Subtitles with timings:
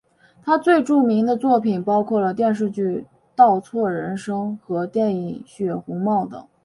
[0.43, 3.05] 他最著名的作品包括了电视剧
[3.35, 6.43] 倒错人生和电影血红帽等。